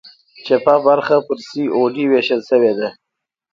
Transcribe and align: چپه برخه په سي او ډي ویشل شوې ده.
چپه 0.45 0.75
برخه 0.87 1.15
په 1.27 1.33
سي 1.47 1.63
او 1.75 1.81
ډي 1.93 2.05
ویشل 2.07 2.41
شوې 2.49 2.71
ده. 2.79 2.89